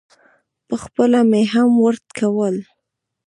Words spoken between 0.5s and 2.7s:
پخپله مې هم ورد کول.